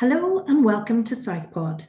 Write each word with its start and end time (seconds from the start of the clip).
Hello 0.00 0.42
and 0.48 0.64
welcome 0.64 1.04
to 1.04 1.14
Southpod. 1.14 1.86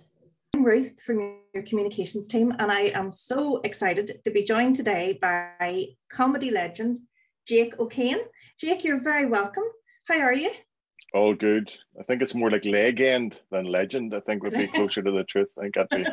I'm 0.53 0.65
Ruth 0.65 0.99
from 1.05 1.37
your 1.53 1.63
communications 1.63 2.27
team, 2.27 2.53
and 2.59 2.69
I 2.69 2.91
am 2.93 3.09
so 3.09 3.61
excited 3.63 4.19
to 4.25 4.31
be 4.31 4.43
joined 4.43 4.75
today 4.75 5.17
by 5.21 5.85
comedy 6.11 6.51
legend 6.51 6.97
Jake 7.47 7.79
O'Kane. 7.79 8.19
Jake, 8.59 8.83
you're 8.83 8.99
very 8.99 9.27
welcome. 9.27 9.63
How 10.09 10.19
are 10.19 10.33
you? 10.33 10.51
All 11.13 11.33
good. 11.33 11.71
I 11.97 12.03
think 12.03 12.21
it's 12.21 12.35
more 12.35 12.51
like 12.51 12.65
legend 12.65 13.37
than 13.49 13.63
legend. 13.63 14.13
I 14.13 14.19
think 14.19 14.43
would 14.43 14.51
be 14.51 14.67
closer 14.75 15.01
to 15.01 15.11
the 15.11 15.23
truth. 15.23 15.47
I 15.57 15.61
think 15.61 15.75
that'd 15.75 15.89
be 15.91 16.05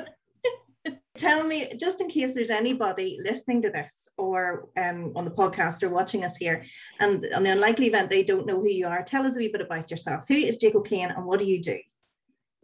tell 1.18 1.44
me, 1.44 1.72
just 1.76 2.00
in 2.00 2.08
case 2.08 2.32
there's 2.32 2.50
anybody 2.50 3.18
listening 3.22 3.60
to 3.62 3.70
this 3.70 4.08
or 4.16 4.68
um, 4.76 5.12
on 5.16 5.24
the 5.24 5.30
podcast 5.30 5.82
or 5.82 5.90
watching 5.90 6.24
us 6.24 6.36
here, 6.36 6.64
and 7.00 7.26
on 7.34 7.42
the 7.42 7.50
unlikely 7.50 7.86
event 7.86 8.08
they 8.08 8.22
don't 8.22 8.46
know 8.46 8.60
who 8.60 8.68
you 8.68 8.86
are, 8.86 9.02
tell 9.02 9.26
us 9.26 9.36
a 9.36 9.38
wee 9.38 9.48
bit 9.48 9.60
about 9.60 9.90
yourself. 9.90 10.24
Who 10.28 10.34
is 10.34 10.56
Jake 10.56 10.74
O'Kane 10.74 11.10
and 11.10 11.26
what 11.26 11.40
do 11.40 11.46
you 11.46 11.60
do? 11.60 11.78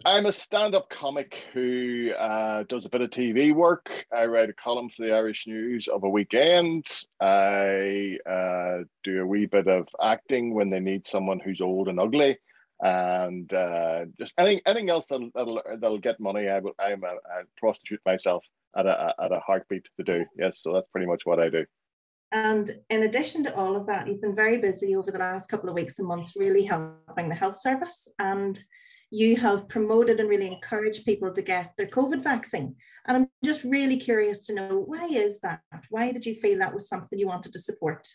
I'm 0.06 0.26
a 0.26 0.32
stand 0.32 0.74
up 0.74 0.90
comic 0.90 1.44
who 1.52 2.12
uh, 2.18 2.64
does 2.68 2.84
a 2.84 2.88
bit 2.88 3.00
of 3.00 3.10
TV 3.10 3.54
work. 3.54 3.88
I 4.14 4.26
write 4.26 4.50
a 4.50 4.54
column 4.54 4.90
for 4.90 5.02
the 5.02 5.14
Irish 5.14 5.46
News 5.46 5.88
of 5.88 6.04
a 6.04 6.08
weekend. 6.08 6.86
I 7.20 8.18
uh, 8.28 8.84
do 9.02 9.22
a 9.22 9.26
wee 9.26 9.46
bit 9.46 9.66
of 9.66 9.88
acting 10.02 10.52
when 10.52 10.68
they 10.68 10.80
need 10.80 11.06
someone 11.06 11.40
who's 11.40 11.60
old 11.60 11.88
and 11.88 11.98
ugly 11.98 12.38
and 12.80 13.52
uh, 13.52 14.04
just 14.18 14.34
anything, 14.38 14.60
anything 14.66 14.90
else 14.90 15.06
that'll, 15.08 15.30
that'll, 15.34 15.62
that'll 15.80 15.98
get 15.98 16.20
money, 16.20 16.48
I 16.48 16.58
will, 16.58 16.74
I'm 16.78 17.02
a, 17.04 17.14
prostitute 17.56 18.00
myself 18.04 18.44
at 18.76 18.86
a, 18.86 19.14
at 19.22 19.32
a 19.32 19.40
heartbeat 19.40 19.86
to 19.98 20.04
do. 20.04 20.24
Yes, 20.36 20.58
so 20.62 20.72
that's 20.72 20.88
pretty 20.90 21.06
much 21.06 21.22
what 21.24 21.40
I 21.40 21.48
do. 21.48 21.64
And 22.32 22.68
in 22.90 23.04
addition 23.04 23.44
to 23.44 23.54
all 23.54 23.76
of 23.76 23.86
that, 23.86 24.08
you've 24.08 24.20
been 24.20 24.34
very 24.34 24.56
busy 24.56 24.96
over 24.96 25.12
the 25.12 25.18
last 25.18 25.48
couple 25.48 25.68
of 25.68 25.74
weeks 25.76 26.00
and 26.00 26.08
months, 26.08 26.34
really 26.36 26.64
helping 26.64 27.28
the 27.28 27.34
health 27.34 27.60
service. 27.60 28.08
And 28.18 28.60
you 29.10 29.36
have 29.36 29.68
promoted 29.68 30.18
and 30.18 30.28
really 30.28 30.48
encouraged 30.48 31.04
people 31.04 31.32
to 31.32 31.42
get 31.42 31.72
their 31.78 31.86
COVID 31.86 32.24
vaccine. 32.24 32.74
And 33.06 33.16
I'm 33.16 33.28
just 33.44 33.62
really 33.62 33.96
curious 33.96 34.40
to 34.46 34.54
know 34.54 34.82
why 34.84 35.06
is 35.06 35.38
that? 35.42 35.60
Why 35.90 36.10
did 36.10 36.26
you 36.26 36.34
feel 36.34 36.58
that 36.58 36.74
was 36.74 36.88
something 36.88 37.18
you 37.18 37.28
wanted 37.28 37.52
to 37.52 37.60
support? 37.60 38.08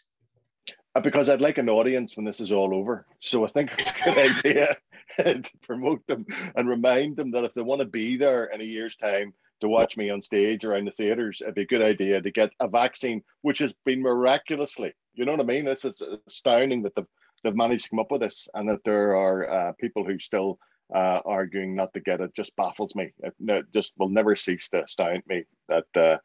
Uh, 0.95 1.01
because 1.01 1.29
I'd 1.29 1.41
like 1.41 1.59
an 1.59 1.69
audience 1.69 2.17
when 2.17 2.25
this 2.25 2.39
is 2.39 2.51
all 2.51 2.73
over. 2.73 3.05
So 3.19 3.45
I 3.45 3.49
think 3.49 3.71
it's 3.77 3.95
a 3.95 4.03
good 4.03 4.17
idea 4.37 4.77
to 5.17 5.57
promote 5.61 6.05
them 6.07 6.25
and 6.55 6.67
remind 6.67 7.15
them 7.15 7.31
that 7.31 7.43
if 7.43 7.53
they 7.53 7.61
want 7.61 7.81
to 7.81 7.87
be 7.87 8.17
there 8.17 8.45
in 8.45 8.61
a 8.61 8.65
year's 8.65 8.95
time 8.95 9.33
to 9.61 9.67
watch 9.67 9.97
me 9.97 10.09
on 10.09 10.21
stage 10.21 10.65
or 10.65 10.75
in 10.75 10.85
the 10.85 10.91
theaters, 10.91 11.41
it'd 11.41 11.55
be 11.55 11.63
a 11.63 11.67
good 11.67 11.81
idea 11.81 12.21
to 12.21 12.31
get 12.31 12.51
a 12.59 12.67
vaccine, 12.67 13.21
which 13.41 13.59
has 13.59 13.73
been 13.85 14.01
miraculously, 14.01 14.93
you 15.13 15.25
know 15.25 15.31
what 15.31 15.41
I 15.41 15.43
mean? 15.43 15.67
It's, 15.67 15.85
it's 15.85 16.01
astounding 16.27 16.83
that 16.83 16.95
they've, 16.95 17.05
they've 17.43 17.55
managed 17.55 17.83
to 17.83 17.89
come 17.89 17.99
up 17.99 18.11
with 18.11 18.21
this 18.21 18.47
and 18.53 18.69
that 18.69 18.83
there 18.85 19.15
are 19.15 19.49
uh, 19.51 19.71
people 19.79 20.05
who 20.05 20.17
still 20.17 20.57
uh, 20.93 21.19
arguing 21.25 21.75
not 21.75 21.93
to 21.93 21.99
get 21.99 22.21
it 22.21 22.33
just 22.35 22.55
baffles 22.55 22.95
me. 22.95 23.11
It 23.19 23.65
just 23.73 23.93
will 23.97 24.09
never 24.09 24.35
cease 24.35 24.69
to 24.69 24.83
astound 24.83 25.23
me 25.27 25.43
that 25.67 25.85
uh, 25.95 26.17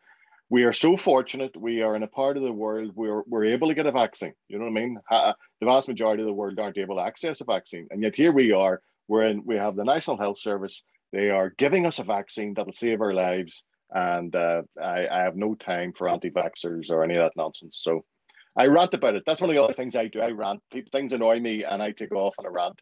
we 0.51 0.65
are 0.65 0.73
so 0.73 0.97
fortunate. 0.97 1.57
We 1.57 1.83
are 1.83 1.97
in 1.97 2.03
a 2.03 2.09
part 2.09 2.37
of 2.37 2.43
the 2.43 2.53
world 2.53 2.93
where 2.95 3.23
we're 3.27 3.47
able 3.47 3.69
to 3.69 3.75
get 3.75 3.87
a 3.87 3.93
vaccine. 3.93 4.35
You 4.49 4.59
know 4.59 4.67
what 4.67 4.71
I 4.71 4.81
mean? 4.81 4.99
The 5.11 5.67
vast 5.67 5.89
majority 5.89 6.23
of 6.23 6.27
the 6.27 6.33
world 6.35 6.59
aren't 6.59 6.79
able 6.79 6.97
to 6.97 7.03
access 7.03 7.41
a 7.41 7.45
vaccine, 7.45 7.89
and 7.91 8.03
yet 8.03 8.15
here 8.15 8.33
we 8.33 8.53
are. 8.53 8.81
We're 9.09 9.25
in. 9.25 9.43
We 9.45 9.57
have 9.57 9.77
the 9.77 9.85
National 9.85 10.19
Health 10.19 10.39
Service. 10.39 10.83
They 11.13 11.31
are 11.31 11.55
giving 11.57 11.87
us 11.87 11.99
a 11.99 12.05
vaccine 12.05 12.55
that'll 12.55 12.73
save 12.73 13.01
our 13.01 13.15
lives, 13.15 13.63
and 13.91 14.35
uh, 14.35 14.63
I, 14.83 15.07
I 15.09 15.23
have 15.23 15.37
no 15.37 15.55
time 15.55 15.93
for 15.93 16.09
anti-vaxxers 16.09 16.91
or 16.91 17.05
any 17.05 17.15
of 17.15 17.23
that 17.23 17.37
nonsense. 17.37 17.79
So 17.81 18.05
I 18.57 18.67
rant 18.67 18.95
about 18.95 19.15
it. 19.15 19.23
That's 19.27 19.41
one 19.41 19.51
of 19.51 19.57
the 19.57 19.63
other 19.63 19.75
things 19.75 19.97
I 19.97 20.09
do. 20.09 20.21
I 20.21 20.31
rant. 20.31 20.61
People, 20.73 20.91
things 20.93 21.13
annoy 21.13 21.41
me, 21.41 21.65
and 21.65 21.83
I 21.83 21.93
take 21.93 22.13
off 22.13 22.35
on 22.39 22.47
a 22.47 22.51
rant, 22.51 22.79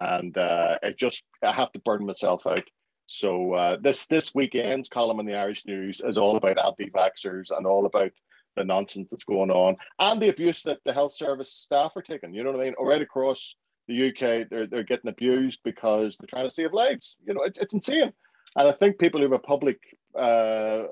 and 0.00 0.36
uh, 0.36 0.78
I 0.82 0.94
just 0.98 1.22
I 1.42 1.52
have 1.52 1.72
to 1.72 1.78
burn 1.80 2.06
myself 2.06 2.46
out. 2.46 2.64
So 3.06 3.52
uh, 3.52 3.76
this 3.80 4.06
this 4.06 4.34
weekend's 4.34 4.88
column 4.88 5.20
in 5.20 5.26
the 5.26 5.34
Irish 5.34 5.66
News 5.66 6.00
is 6.04 6.18
all 6.18 6.36
about 6.36 6.58
anti-vaxxers 6.58 7.50
and 7.56 7.66
all 7.66 7.86
about 7.86 8.12
the 8.56 8.64
nonsense 8.64 9.10
that's 9.10 9.24
going 9.24 9.50
on 9.50 9.76
and 9.98 10.22
the 10.22 10.28
abuse 10.28 10.62
that 10.62 10.78
the 10.84 10.92
health 10.92 11.12
service 11.12 11.52
staff 11.52 11.92
are 11.96 12.02
taking. 12.02 12.32
You 12.32 12.44
know 12.44 12.52
what 12.52 12.60
I 12.60 12.64
mean? 12.64 12.74
Right 12.78 13.02
across 13.02 13.56
the 13.88 14.08
UK, 14.08 14.48
they're 14.48 14.66
they're 14.66 14.82
getting 14.84 15.10
abused 15.10 15.60
because 15.64 16.16
they're 16.16 16.26
trying 16.26 16.46
to 16.46 16.54
save 16.54 16.72
lives. 16.72 17.16
You 17.26 17.34
know, 17.34 17.42
it, 17.42 17.58
it's 17.60 17.74
insane. 17.74 18.12
And 18.56 18.68
I 18.68 18.72
think 18.72 18.98
people 18.98 19.20
who 19.20 19.24
have 19.24 19.32
a 19.32 19.38
public 19.38 19.78
uh, 20.18 20.84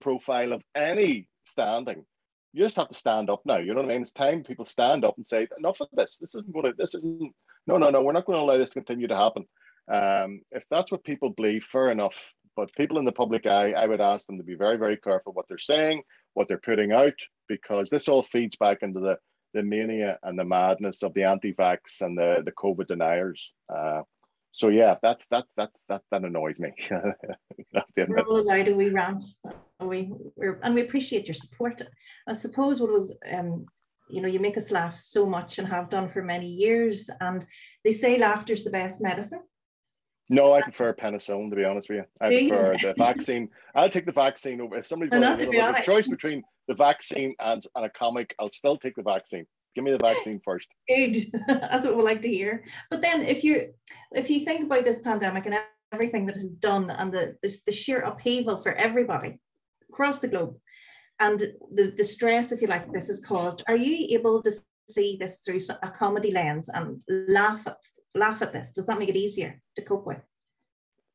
profile 0.00 0.52
of 0.52 0.62
any 0.74 1.28
standing, 1.44 2.04
you 2.52 2.64
just 2.64 2.76
have 2.76 2.88
to 2.88 2.94
stand 2.94 3.30
up 3.30 3.42
now. 3.44 3.58
You 3.58 3.74
know 3.74 3.82
what 3.82 3.90
I 3.90 3.94
mean? 3.94 4.02
It's 4.02 4.12
time 4.12 4.42
people 4.42 4.66
stand 4.66 5.04
up 5.04 5.16
and 5.16 5.26
say, 5.26 5.46
enough 5.58 5.80
of 5.80 5.88
this. 5.92 6.18
This 6.18 6.34
isn't 6.34 6.52
going 6.52 6.66
to. 6.66 6.72
This 6.76 6.94
isn't. 6.94 7.32
No, 7.66 7.76
no, 7.76 7.90
no. 7.90 8.02
We're 8.02 8.12
not 8.12 8.24
going 8.24 8.38
to 8.38 8.44
allow 8.44 8.56
this 8.56 8.70
to 8.70 8.82
continue 8.82 9.06
to 9.06 9.16
happen. 9.16 9.46
Um, 9.92 10.40
if 10.50 10.64
that's 10.70 10.90
what 10.90 11.04
people 11.04 11.30
believe, 11.30 11.64
fair 11.64 11.90
enough. 11.90 12.32
But 12.56 12.74
people 12.74 12.98
in 12.98 13.04
the 13.04 13.12
public 13.12 13.46
eye, 13.46 13.72
I 13.72 13.86
would 13.86 14.00
ask 14.00 14.26
them 14.26 14.38
to 14.38 14.44
be 14.44 14.54
very, 14.54 14.76
very 14.76 14.96
careful 14.96 15.32
what 15.32 15.46
they're 15.48 15.58
saying, 15.58 16.02
what 16.34 16.48
they're 16.48 16.58
putting 16.58 16.92
out, 16.92 17.18
because 17.48 17.88
this 17.88 18.08
all 18.08 18.22
feeds 18.22 18.56
back 18.56 18.78
into 18.82 19.00
the, 19.00 19.16
the 19.54 19.62
mania 19.62 20.18
and 20.22 20.38
the 20.38 20.44
madness 20.44 21.02
of 21.02 21.14
the 21.14 21.24
anti-vax 21.24 22.00
and 22.00 22.16
the, 22.16 22.42
the 22.44 22.52
COVID 22.52 22.88
deniers. 22.88 23.54
Uh, 23.74 24.02
so 24.52 24.68
yeah, 24.68 24.96
that's 25.02 25.26
that's 25.28 25.48
that's 25.56 25.84
that 25.88 26.02
that 26.10 26.24
annoys 26.24 26.58
me. 26.58 26.72
We're 27.96 28.20
all 28.20 28.40
allowed 28.40 28.66
to 28.66 28.74
we 28.74 28.90
rant, 28.90 29.24
we 29.80 30.12
we're, 30.36 30.60
and 30.62 30.74
we 30.74 30.82
appreciate 30.82 31.26
your 31.26 31.34
support. 31.34 31.80
I 32.28 32.34
suppose 32.34 32.78
what 32.78 32.92
was 32.92 33.14
um, 33.32 33.64
you 34.12 34.20
know, 34.20 34.28
you 34.28 34.40
make 34.40 34.58
us 34.58 34.70
laugh 34.70 34.96
so 34.96 35.24
much 35.24 35.58
and 35.58 35.66
have 35.68 35.88
done 35.88 36.08
for 36.08 36.22
many 36.22 36.46
years. 36.46 37.08
And 37.20 37.44
they 37.82 37.92
say 37.92 38.18
laughter's 38.18 38.62
the 38.62 38.70
best 38.70 39.00
medicine. 39.00 39.40
No, 40.28 40.52
I 40.54 40.62
prefer 40.62 40.94
penicillin 40.94 41.50
to 41.50 41.56
be 41.56 41.64
honest 41.64 41.88
with 41.88 41.98
you. 41.98 42.04
I 42.20 42.30
Do 42.30 42.48
prefer 42.48 42.72
you? 42.74 42.88
the 42.88 42.94
vaccine. 42.94 43.48
I'll 43.74 43.88
take 43.88 44.06
the 44.06 44.12
vaccine 44.12 44.60
over. 44.60 44.76
If 44.76 44.86
somebody's 44.86 45.10
going 45.10 45.22
to 45.22 45.60
have 45.60 45.78
a 45.78 45.82
choice 45.82 46.08
between 46.08 46.42
the 46.68 46.74
vaccine 46.74 47.34
and, 47.40 47.64
and 47.74 47.84
a 47.84 47.90
comic, 47.90 48.34
I'll 48.38 48.50
still 48.50 48.76
take 48.76 48.94
the 48.94 49.02
vaccine. 49.02 49.46
Give 49.74 49.84
me 49.84 49.92
the 49.92 49.98
vaccine 49.98 50.40
first. 50.44 50.68
Good. 50.88 51.16
That's 51.46 51.84
what 51.84 51.96
we 51.96 52.02
like 52.02 52.22
to 52.22 52.28
hear. 52.28 52.64
But 52.90 53.02
then, 53.02 53.22
if 53.22 53.42
you 53.42 53.72
if 54.12 54.28
you 54.28 54.44
think 54.44 54.64
about 54.64 54.84
this 54.84 55.00
pandemic 55.00 55.46
and 55.46 55.58
everything 55.92 56.26
that 56.26 56.36
it 56.36 56.42
has 56.42 56.54
done, 56.54 56.90
and 56.90 57.12
the 57.12 57.36
the, 57.42 57.56
the 57.66 57.72
sheer 57.72 58.00
upheaval 58.00 58.58
for 58.58 58.72
everybody 58.74 59.38
across 59.90 60.18
the 60.18 60.28
globe, 60.28 60.56
and 61.20 61.40
the 61.40 61.94
the 61.96 62.04
stress, 62.04 62.52
if 62.52 62.60
you 62.60 62.68
like, 62.68 62.92
this 62.92 63.08
has 63.08 63.20
caused, 63.24 63.62
are 63.66 63.76
you 63.76 64.14
able 64.18 64.42
to 64.42 64.52
see 64.90 65.16
this 65.18 65.40
through 65.40 65.60
a 65.82 65.90
comedy 65.90 66.30
lens 66.30 66.68
and 66.68 67.00
laugh 67.08 67.66
at 67.66 67.78
laugh 68.14 68.42
at 68.42 68.52
this? 68.52 68.70
Does 68.70 68.86
that 68.86 68.98
make 68.98 69.08
it 69.08 69.16
easier 69.16 69.60
to 69.76 69.82
cope 69.82 70.06
with? 70.06 70.20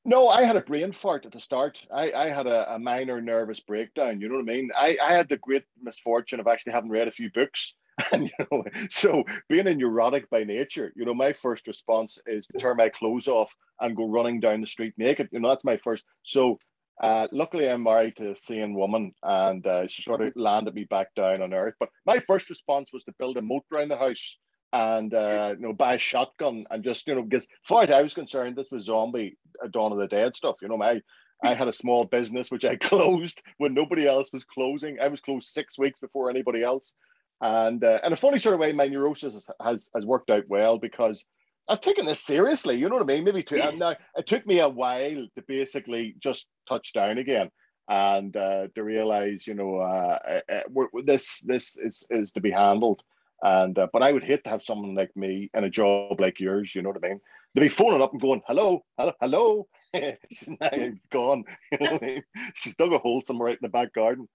No, 0.06 0.30
I 0.30 0.44
had 0.44 0.56
a 0.56 0.62
brain 0.62 0.94
fart 0.94 1.26
at 1.26 1.34
the 1.34 1.40
start. 1.40 1.86
I, 1.94 2.14
I 2.14 2.30
had 2.30 2.48
a, 2.48 2.76
a 2.76 2.80
minor 2.80 3.22
nervous 3.22 3.60
breakdown. 3.60 4.22
You 4.22 4.30
know 4.30 4.36
what 4.36 4.50
I 4.50 4.56
mean? 4.56 4.70
I, 4.74 4.98
I 5.04 5.12
had 5.12 5.28
the 5.28 5.38
great 5.38 5.66
misfortune 5.82 6.40
of 6.40 6.48
actually 6.48 6.72
having 6.72 6.90
read 6.90 7.10
a 7.10 7.12
few 7.12 7.30
books. 7.32 7.76
And 8.12 8.30
you 8.30 8.46
know, 8.52 8.64
so 8.92 9.24
being 9.50 9.66
a 9.66 9.74
neurotic 9.74 10.30
by 10.30 10.44
nature, 10.44 10.94
you 10.96 11.04
know, 11.04 11.16
my 11.16 11.34
first 11.34 11.66
response 11.66 12.20
is 12.28 12.46
to 12.46 12.60
turn 12.60 12.78
my 12.78 12.90
clothes 12.90 13.28
off 13.28 13.52
and 13.82 13.98
go 13.98 14.08
running 14.08 14.40
down 14.40 14.62
the 14.62 14.68
street 14.68 14.94
naked. 14.98 15.30
You 15.32 15.40
know, 15.40 15.50
that's 15.50 15.66
my 15.66 15.78
first. 15.78 16.04
So 16.22 16.60
uh, 17.02 17.28
luckily, 17.32 17.70
I'm 17.70 17.82
married 17.82 18.16
to 18.18 18.32
a 18.32 18.36
sane 18.36 18.76
woman, 18.76 19.14
and 19.24 19.66
uh, 19.66 19.88
she 19.88 20.04
sort 20.04 20.22
of 20.22 20.32
landed 20.36 20.76
me 20.76 20.84
back 20.84 21.14
down 21.16 21.42
on 21.42 21.56
earth. 21.56 21.74
But 21.80 21.90
my 22.06 22.20
first 22.20 22.52
response 22.52 22.92
was 22.94 23.04
to 23.06 23.16
build 23.18 23.38
a 23.38 23.42
moat 23.42 23.64
around 23.72 23.90
the 23.90 23.98
house 23.98 24.38
and 24.74 25.14
uh, 25.14 25.56
you 25.58 25.66
know 25.66 25.74
buy 25.74 25.96
a 25.96 25.98
shotgun 25.98 26.66
and 26.70 26.84
just 26.84 27.08
you 27.08 27.16
know 27.16 27.24
because 27.24 27.44
as 27.44 27.68
far 27.68 27.84
as 27.84 27.92
I 27.92 28.02
was 28.02 28.14
concerned, 28.14 28.56
this 28.56 28.72
was 28.72 28.86
zombie 28.86 29.38
uh, 29.64 29.68
Dawn 29.68 29.92
of 29.92 29.98
the 29.98 30.08
Dead 30.08 30.36
stuff. 30.36 30.58
You 30.62 30.68
know, 30.68 30.78
my 30.78 31.02
I 31.44 31.54
had 31.54 31.68
a 31.68 31.74
small 31.74 32.06
business 32.06 32.52
which 32.52 32.66
I 32.66 32.76
closed 32.90 33.42
when 33.58 33.74
nobody 33.74 34.08
else 34.08 34.32
was 34.34 34.44
closing. 34.44 34.98
I 35.02 35.08
was 35.08 35.22
closed 35.22 35.50
six 35.50 35.78
weeks 35.78 36.00
before 36.00 36.30
anybody 36.30 36.64
else, 36.64 36.94
and 37.42 37.84
uh, 37.84 38.00
in 38.04 38.14
a 38.14 38.18
funny 38.18 38.40
sort 38.40 38.56
of 38.56 38.60
way, 38.60 38.74
my 38.74 38.88
neurosis 38.88 39.50
has 39.62 39.90
has 39.94 40.06
worked 40.06 40.30
out 40.30 40.44
well 40.48 40.78
because 40.78 41.26
I've 41.70 41.82
taken 41.82 42.06
this 42.06 42.22
seriously. 42.22 42.76
You 42.76 42.90
know 42.90 42.96
what 42.96 43.10
I 43.10 43.14
mean? 43.14 43.24
Maybe 43.24 43.44
to, 43.44 43.76
now 43.76 43.96
it 44.16 44.28
took 44.28 44.46
me 44.46 44.60
a 44.60 44.70
while 44.70 45.28
to 45.36 45.42
basically 45.48 46.16
just 46.20 46.48
touch 46.68 46.94
down 46.94 47.18
again 47.18 47.52
and 47.90 48.36
uh, 48.36 48.68
to 48.76 48.84
realize, 48.84 49.48
you 49.48 49.54
know, 49.54 49.78
uh, 49.78 50.40
uh, 50.50 50.54
uh 50.54 51.02
this 51.06 51.42
this 51.42 51.78
is 51.78 52.06
is 52.10 52.32
to 52.34 52.42
be 52.42 52.52
handled. 52.52 53.02
And 53.42 53.78
uh, 53.78 53.88
but 53.94 54.04
I 54.04 54.12
would 54.12 54.24
hate 54.24 54.44
to 54.44 54.50
have 54.50 54.64
someone 54.64 54.96
like 54.96 55.16
me 55.16 55.50
in 55.54 55.64
a 55.64 55.70
job 55.70 56.20
like 56.20 56.40
yours. 56.40 56.74
You 56.74 56.82
know 56.82 56.90
what 56.90 57.04
I 57.04 57.10
mean? 57.10 57.20
They'd 57.54 57.62
be 57.62 57.70
phoning 57.70 58.02
up 58.02 58.12
and 58.12 58.22
going, 58.22 58.42
"Hello, 58.48 58.84
hello, 58.98 59.14
hello," 59.22 59.68
she's 60.32 60.50
now 60.60 60.92
gone. 61.12 61.44
You 61.72 61.78
know 61.80 62.00
I 62.02 62.06
mean? 62.06 62.24
She's 62.56 62.76
dug 62.76 62.94
a 62.94 62.98
hole 62.98 63.22
somewhere 63.22 63.50
out 63.50 63.54
in 63.54 63.60
the 63.62 63.70
back 63.70 63.94
garden. 63.94 64.28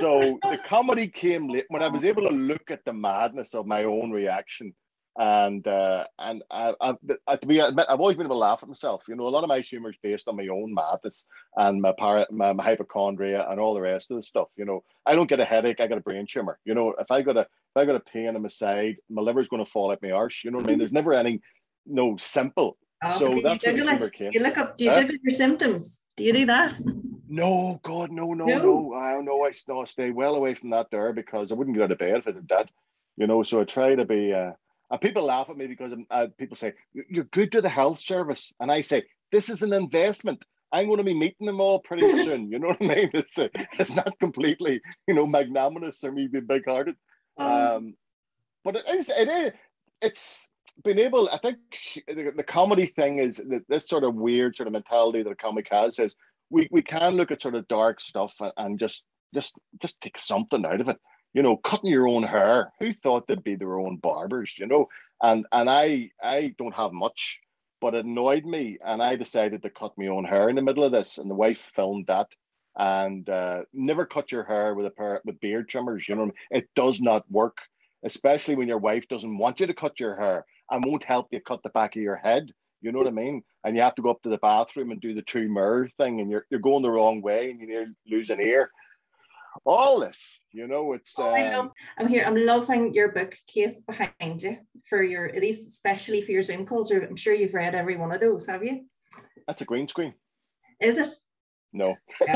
So 0.00 0.38
the 0.42 0.58
comedy 0.58 1.08
came 1.08 1.48
late 1.48 1.64
when 1.68 1.82
I 1.82 1.88
was 1.88 2.04
able 2.04 2.22
to 2.22 2.34
look 2.34 2.70
at 2.70 2.84
the 2.84 2.92
madness 2.92 3.54
of 3.54 3.66
my 3.66 3.84
own 3.84 4.10
reaction 4.10 4.74
and 5.18 5.66
uh, 5.66 6.04
and 6.18 6.42
I, 6.50 6.74
I, 6.80 7.36
to 7.36 7.46
be 7.46 7.58
admit, 7.58 7.86
I've 7.88 8.00
always 8.00 8.16
been 8.16 8.26
able 8.26 8.36
to 8.36 8.40
laugh 8.40 8.62
at 8.62 8.68
myself. 8.68 9.04
You 9.08 9.16
know, 9.16 9.26
a 9.26 9.28
lot 9.28 9.44
of 9.44 9.48
my 9.48 9.60
humor 9.60 9.90
is 9.90 9.96
based 10.02 10.26
on 10.26 10.36
my 10.36 10.48
own 10.48 10.72
madness 10.72 11.26
and 11.56 11.82
my, 11.82 11.92
para, 11.98 12.26
my, 12.30 12.52
my 12.54 12.64
hypochondria 12.64 13.46
and 13.48 13.60
all 13.60 13.74
the 13.74 13.80
rest 13.80 14.10
of 14.10 14.16
the 14.16 14.22
stuff. 14.22 14.48
You 14.56 14.64
know, 14.64 14.84
I 15.04 15.14
don't 15.14 15.28
get 15.28 15.40
a 15.40 15.44
headache; 15.44 15.80
I 15.80 15.86
get 15.86 15.98
a 15.98 16.02
brain 16.02 16.26
tumor. 16.26 16.58
You 16.64 16.74
know, 16.74 16.94
if 16.98 17.10
I 17.10 17.20
got 17.22 17.36
a 17.36 17.46
I 17.76 17.84
got 17.84 17.96
a 17.96 18.00
pain 18.00 18.34
in 18.34 18.42
my 18.42 18.48
side, 18.48 18.96
my 19.08 19.22
liver's 19.22 19.48
going 19.48 19.64
to 19.64 19.70
fall 19.70 19.92
out 19.92 20.02
my 20.02 20.10
arse. 20.10 20.44
You 20.44 20.50
know 20.50 20.58
what 20.58 20.66
I 20.66 20.70
mean? 20.70 20.78
There's 20.78 20.92
never 20.92 21.12
any 21.12 21.40
no 21.86 22.16
simple. 22.18 22.76
Oh, 23.04 23.08
so 23.08 23.40
that's 23.42 23.64
what 23.66 23.76
the 23.76 23.82
fever 23.82 24.10
came. 24.10 24.30
You 24.32 24.40
look 24.40 24.58
up. 24.58 24.76
Do 24.76 24.84
you 24.84 24.90
uh, 24.90 25.00
Google 25.00 25.16
your 25.22 25.32
symptoms? 25.32 25.98
Do 26.16 26.24
you 26.24 26.32
do 26.32 26.46
that? 26.46 26.74
No, 27.28 27.80
God, 27.82 28.12
no, 28.12 28.34
no, 28.34 28.44
no. 28.44 28.58
no. 28.58 28.94
I 28.94 29.12
don't 29.12 29.24
know. 29.24 29.44
I 29.44 29.52
no, 29.68 29.84
stay 29.84 30.10
well 30.10 30.34
away 30.34 30.54
from 30.54 30.70
that 30.70 30.88
there 30.90 31.12
because 31.12 31.50
I 31.50 31.54
wouldn't 31.54 31.76
get 31.76 31.84
out 31.84 31.92
of 31.92 31.98
bed 31.98 32.18
if 32.18 32.28
I 32.28 32.32
did 32.32 32.48
that. 32.48 32.70
You 33.16 33.26
know, 33.26 33.42
so 33.42 33.60
I 33.60 33.64
try 33.64 33.94
to 33.94 34.04
be. 34.04 34.32
Uh, 34.32 34.52
and 34.90 35.00
people 35.00 35.24
laugh 35.24 35.48
at 35.48 35.56
me 35.56 35.66
because 35.66 35.94
uh, 36.10 36.26
people 36.38 36.56
say 36.56 36.74
you're 36.92 37.24
good 37.24 37.52
to 37.52 37.62
the 37.62 37.68
health 37.68 38.00
service, 38.00 38.52
and 38.60 38.70
I 38.70 38.82
say 38.82 39.04
this 39.32 39.48
is 39.48 39.62
an 39.62 39.72
investment. 39.72 40.44
I'm 40.70 40.86
going 40.86 40.98
to 40.98 41.04
be 41.04 41.14
meeting 41.14 41.46
them 41.46 41.60
all 41.60 41.80
pretty 41.80 42.16
soon. 42.24 42.50
You 42.52 42.58
know 42.58 42.68
what 42.68 42.82
I 42.82 42.94
mean? 42.94 43.10
It's 43.14 43.38
uh, 43.38 43.48
it's 43.78 43.94
not 43.94 44.18
completely 44.20 44.80
you 45.08 45.14
know 45.14 45.26
magnanimous 45.26 46.04
or 46.04 46.12
me 46.12 46.28
being 46.28 46.46
big 46.46 46.64
hearted. 46.66 46.96
Um, 47.38 47.48
um, 47.48 47.94
but 48.64 48.76
it 48.76 48.84
is 48.88 49.08
it 49.08 49.28
is 49.28 49.52
it's 50.00 50.48
been 50.84 50.98
able. 50.98 51.28
I 51.32 51.38
think 51.38 51.58
the, 52.06 52.32
the 52.36 52.44
comedy 52.44 52.86
thing 52.86 53.18
is 53.18 53.36
that 53.36 53.64
this 53.68 53.88
sort 53.88 54.04
of 54.04 54.14
weird 54.14 54.56
sort 54.56 54.66
of 54.66 54.72
mentality 54.72 55.22
that 55.22 55.30
a 55.30 55.36
comic 55.36 55.68
has 55.70 55.98
is 55.98 56.14
we 56.50 56.68
we 56.70 56.82
can 56.82 57.14
look 57.16 57.30
at 57.30 57.42
sort 57.42 57.54
of 57.54 57.68
dark 57.68 58.00
stuff 58.00 58.34
and 58.56 58.78
just 58.78 59.06
just 59.34 59.54
just 59.80 60.00
take 60.00 60.18
something 60.18 60.64
out 60.64 60.80
of 60.80 60.88
it 60.88 60.98
you 61.34 61.42
know, 61.42 61.56
cutting 61.56 61.90
your 61.90 62.08
own 62.08 62.22
hair. 62.22 62.72
Who 62.78 62.92
thought 62.92 63.26
they'd 63.26 63.42
be 63.42 63.56
their 63.56 63.78
own 63.78 63.96
barbers, 63.96 64.54
you 64.58 64.66
know? 64.66 64.88
And 65.22 65.46
and 65.52 65.68
I 65.70 66.10
I 66.22 66.54
don't 66.58 66.74
have 66.74 66.92
much, 66.92 67.40
but 67.80 67.94
it 67.94 68.04
annoyed 68.04 68.44
me, 68.44 68.78
and 68.84 69.02
I 69.02 69.16
decided 69.16 69.62
to 69.62 69.70
cut 69.70 69.96
my 69.96 70.08
own 70.08 70.24
hair 70.24 70.48
in 70.48 70.56
the 70.56 70.62
middle 70.62 70.84
of 70.84 70.92
this. 70.92 71.18
And 71.18 71.30
the 71.30 71.34
wife 71.34 71.70
filmed 71.74 72.06
that, 72.08 72.28
and 72.76 73.28
uh, 73.28 73.62
never 73.72 74.06
cut 74.06 74.32
your 74.32 74.44
hair 74.44 74.74
with 74.74 74.86
a 74.86 74.90
pair 74.90 75.20
with 75.24 75.40
beard 75.40 75.68
trimmers. 75.68 76.08
You 76.08 76.16
know, 76.16 76.30
it 76.50 76.68
does 76.74 77.00
not 77.00 77.30
work, 77.30 77.58
especially 78.04 78.56
when 78.56 78.68
your 78.68 78.78
wife 78.78 79.08
doesn't 79.08 79.38
want 79.38 79.60
you 79.60 79.66
to 79.66 79.74
cut 79.74 80.00
your 80.00 80.16
hair 80.16 80.46
and 80.70 80.84
won't 80.84 81.04
help 81.04 81.28
you 81.30 81.40
cut 81.40 81.62
the 81.62 81.70
back 81.70 81.96
of 81.96 82.02
your 82.02 82.16
head. 82.16 82.50
You 82.80 82.90
know 82.90 82.98
what 82.98 83.08
I 83.08 83.12
mean? 83.12 83.42
And 83.64 83.76
you 83.76 83.82
have 83.82 83.94
to 83.96 84.02
go 84.02 84.10
up 84.10 84.22
to 84.22 84.28
the 84.28 84.38
bathroom 84.38 84.90
and 84.90 85.00
do 85.00 85.14
the 85.14 85.22
two 85.22 85.48
mirror 85.48 85.88
thing, 85.98 86.20
and 86.20 86.30
you're 86.30 86.46
you're 86.50 86.60
going 86.60 86.82
the 86.82 86.90
wrong 86.90 87.22
way, 87.22 87.50
and 87.50 87.60
you 87.60 87.94
lose 88.06 88.30
an 88.30 88.40
ear 88.40 88.70
all 89.64 90.00
this 90.00 90.40
you 90.52 90.66
know 90.66 90.92
it's 90.92 91.18
oh, 91.18 91.28
um, 91.28 91.70
I 91.98 92.02
am 92.02 92.08
here 92.08 92.24
i'm 92.26 92.36
loving 92.36 92.94
your 92.94 93.12
bookcase 93.12 93.80
behind 93.80 94.42
you 94.42 94.58
for 94.88 95.02
your 95.02 95.26
at 95.26 95.40
least 95.40 95.68
especially 95.68 96.22
for 96.22 96.32
your 96.32 96.42
zoom 96.42 96.66
calls 96.66 96.90
i'm 96.90 97.16
sure 97.16 97.34
you've 97.34 97.54
read 97.54 97.74
every 97.74 97.96
one 97.96 98.12
of 98.12 98.20
those 98.20 98.46
have 98.46 98.64
you 98.64 98.86
that's 99.46 99.62
a 99.62 99.66
green 99.66 99.88
screen 99.88 100.14
is 100.80 100.98
it 100.98 101.14
no 101.72 101.96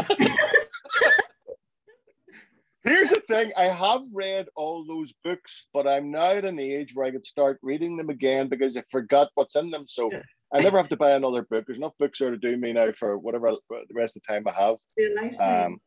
here's 2.85 3.11
the 3.11 3.23
thing 3.29 3.53
i 3.57 3.65
have 3.65 4.03
read 4.13 4.47
all 4.57 4.85
those 4.85 5.13
books 5.25 5.67
but 5.73 5.87
i'm 5.87 6.11
now 6.11 6.31
at 6.31 6.45
an 6.45 6.59
age 6.59 6.95
where 6.95 7.07
i 7.07 7.11
could 7.11 7.27
start 7.27 7.59
reading 7.63 7.97
them 7.97 8.11
again 8.11 8.49
because 8.49 8.77
i 8.77 8.83
forgot 8.91 9.29
what's 9.35 9.57
in 9.57 9.71
them 9.71 9.85
so 9.87 10.11
I 10.55 10.61
never 10.61 10.79
have 10.79 10.89
to 10.91 10.97
buy 10.97 11.13
another 11.13 11.43
book. 11.43 11.65
There's 11.67 11.79
enough 11.79 11.99
books 11.99 12.19
there 12.19 12.31
to 12.31 12.37
do 12.37 12.57
me 12.57 12.73
now 12.73 12.93
for 12.93 13.19
whatever 13.19 13.53
the 13.69 13.95
rest 13.95 14.17
of 14.17 14.23
the 14.23 14.33
time 14.33 14.47
I 14.47 14.53
have. 14.53 14.77
Nice 14.97 15.41
um, 15.41 15.81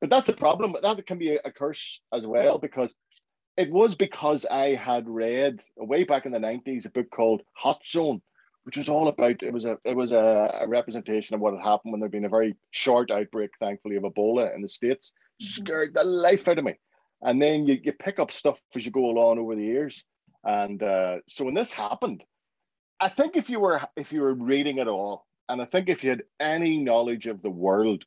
but 0.00 0.10
that's 0.10 0.28
a 0.28 0.34
problem. 0.34 0.74
That 0.80 1.06
can 1.06 1.18
be 1.18 1.36
a 1.36 1.50
curse 1.50 2.00
as 2.12 2.26
well 2.26 2.58
because 2.58 2.94
it 3.56 3.70
was 3.70 3.94
because 3.94 4.44
I 4.44 4.74
had 4.74 5.08
read 5.08 5.62
way 5.76 6.04
back 6.04 6.26
in 6.26 6.32
the 6.32 6.38
nineties 6.38 6.86
a 6.86 6.90
book 6.90 7.10
called 7.10 7.42
Hot 7.54 7.80
Zone, 7.86 8.20
which 8.66 8.76
was 8.76 8.88
all 8.88 9.06
about 9.06 9.44
it 9.44 9.52
was 9.52 9.64
a 9.64 9.78
it 9.84 9.94
was 9.94 10.10
a, 10.10 10.58
a 10.60 10.66
representation 10.66 11.36
of 11.36 11.40
what 11.40 11.54
had 11.54 11.62
happened 11.62 11.92
when 11.92 12.00
there'd 12.00 12.10
been 12.10 12.24
a 12.24 12.28
very 12.28 12.56
short 12.72 13.12
outbreak, 13.12 13.50
thankfully, 13.60 13.94
of 13.94 14.02
Ebola 14.02 14.52
in 14.56 14.60
the 14.60 14.68
states. 14.68 15.12
Mm-hmm. 15.40 15.62
Scared 15.62 15.94
the 15.94 16.02
life 16.02 16.48
out 16.48 16.58
of 16.58 16.64
me. 16.64 16.74
And 17.22 17.40
then 17.40 17.68
you, 17.68 17.78
you 17.80 17.92
pick 17.92 18.18
up 18.18 18.32
stuff 18.32 18.58
as 18.74 18.84
you 18.84 18.90
go 18.90 19.06
along 19.06 19.38
over 19.38 19.54
the 19.54 19.62
years. 19.62 20.02
And 20.42 20.82
uh, 20.82 21.18
so 21.28 21.44
when 21.44 21.54
this 21.54 21.72
happened, 21.72 22.24
I 22.98 23.08
think 23.08 23.36
if 23.36 23.48
you 23.48 23.60
were 23.60 23.82
if 23.96 24.12
you 24.12 24.20
were 24.20 24.34
reading 24.34 24.78
it 24.78 24.88
all, 24.88 25.26
and 25.48 25.62
I 25.62 25.66
think 25.66 25.88
if 25.88 26.02
you 26.02 26.10
had 26.10 26.24
any 26.40 26.82
knowledge 26.82 27.28
of 27.28 27.42
the 27.42 27.50
world, 27.50 28.02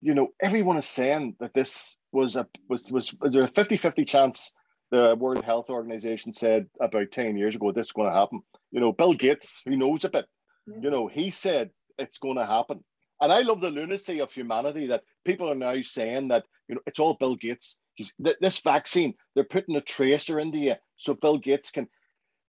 you 0.00 0.14
know, 0.14 0.28
everyone 0.40 0.78
is 0.78 0.86
saying 0.86 1.36
that 1.40 1.52
this 1.52 1.98
was 2.10 2.36
a 2.36 2.48
was 2.70 2.90
was, 2.90 3.12
was 3.20 3.34
there 3.34 3.44
a 3.44 3.50
50-50 3.50 4.06
chance 4.06 4.54
the 4.90 5.16
World 5.18 5.44
Health 5.44 5.70
Organization 5.70 6.32
said 6.32 6.66
about 6.80 7.12
10 7.12 7.36
years 7.36 7.54
ago 7.54 7.72
this 7.72 7.88
is 7.88 7.92
going 7.92 8.10
to 8.10 8.16
happen. 8.16 8.40
You 8.70 8.80
know, 8.80 8.92
Bill 8.92 9.14
Gates, 9.14 9.62
who 9.64 9.76
knows 9.76 10.04
a 10.04 10.08
bit, 10.08 10.26
yeah. 10.66 10.78
you 10.82 10.90
know, 10.90 11.06
he 11.06 11.30
said 11.30 11.70
it's 11.98 12.18
going 12.18 12.36
to 12.36 12.46
happen. 12.46 12.84
And 13.20 13.32
I 13.32 13.40
love 13.40 13.60
the 13.60 13.70
lunacy 13.70 14.20
of 14.20 14.32
humanity 14.32 14.86
that 14.88 15.04
people 15.24 15.50
are 15.50 15.54
now 15.54 15.80
saying 15.82 16.28
that, 16.28 16.44
you 16.68 16.74
know, 16.74 16.80
it's 16.86 16.98
all 16.98 17.14
Bill 17.14 17.36
Gates. 17.36 17.78
He's, 17.94 18.14
th- 18.24 18.38
this 18.40 18.60
vaccine, 18.60 19.14
they're 19.34 19.44
putting 19.44 19.76
a 19.76 19.80
tracer 19.80 20.40
into 20.40 20.58
you 20.58 20.74
so 20.96 21.14
Bill 21.14 21.38
Gates 21.38 21.70
can 21.70 21.88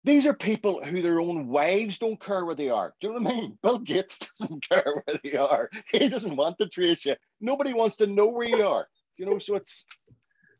these 0.04 0.26
are 0.26 0.34
people 0.34 0.84
who 0.84 1.00
their 1.00 1.18
own 1.18 1.48
wives 1.48 1.98
don't 1.98 2.20
care 2.20 2.44
where 2.44 2.54
they 2.54 2.68
are. 2.68 2.94
Do 3.00 3.08
you 3.08 3.14
know 3.14 3.20
what 3.20 3.32
I 3.32 3.36
mean? 3.36 3.58
Bill 3.62 3.78
Gates 3.78 4.18
doesn't 4.18 4.68
care 4.68 5.02
where 5.04 5.18
they 5.24 5.36
are. 5.36 5.70
He 5.90 6.08
doesn't 6.08 6.36
want 6.36 6.58
to 6.58 6.68
trace 6.68 7.06
you. 7.06 7.16
Nobody 7.40 7.72
wants 7.72 7.96
to 7.96 8.06
know 8.06 8.26
where 8.26 8.46
you 8.46 8.66
are. 8.66 8.86
You 9.16 9.26
know, 9.26 9.38
so 9.38 9.54
it's 9.54 9.86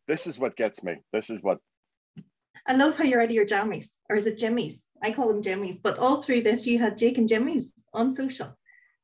this 0.09 0.27
is 0.27 0.39
what 0.39 0.57
gets 0.57 0.83
me. 0.83 0.97
This 1.13 1.31
is 1.31 1.39
what 1.43 1.59
I 2.67 2.75
love 2.75 2.97
how 2.97 3.05
you're 3.05 3.21
out 3.21 3.27
of 3.29 3.35
your 3.35 3.47
jammies, 3.47 3.89
or 4.09 4.17
is 4.17 4.27
it 4.27 4.39
jimmies? 4.39 4.85
I 5.03 5.13
call 5.13 5.29
them 5.29 5.43
jimmies. 5.43 5.81
but 5.81 5.99
all 5.99 6.23
through 6.23 6.43
this 6.43 6.67
you 6.67 6.79
had 6.79 6.97
Jake 6.97 7.19
and 7.19 7.29
Jimmy's 7.29 7.73
on 7.93 8.11
social. 8.11 8.57